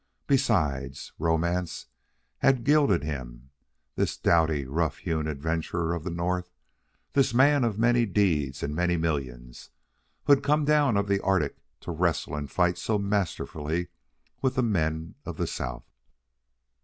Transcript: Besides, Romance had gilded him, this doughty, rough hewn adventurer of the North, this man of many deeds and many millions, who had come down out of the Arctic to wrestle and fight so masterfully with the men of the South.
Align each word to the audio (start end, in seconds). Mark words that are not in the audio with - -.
Besides, 0.25 1.13
Romance 1.19 1.85
had 2.39 2.63
gilded 2.63 3.03
him, 3.03 3.51
this 3.95 4.17
doughty, 4.17 4.65
rough 4.65 4.97
hewn 4.97 5.27
adventurer 5.27 5.93
of 5.93 6.03
the 6.03 6.09
North, 6.09 6.49
this 7.13 7.35
man 7.35 7.63
of 7.63 7.77
many 7.77 8.07
deeds 8.07 8.63
and 8.63 8.73
many 8.75 8.97
millions, 8.97 9.69
who 10.23 10.33
had 10.33 10.43
come 10.43 10.65
down 10.65 10.97
out 10.97 11.01
of 11.01 11.07
the 11.07 11.21
Arctic 11.21 11.57
to 11.81 11.91
wrestle 11.91 12.35
and 12.35 12.49
fight 12.49 12.79
so 12.79 12.97
masterfully 12.97 13.89
with 14.41 14.55
the 14.55 14.63
men 14.63 15.13
of 15.23 15.37
the 15.37 15.45
South. 15.45 15.85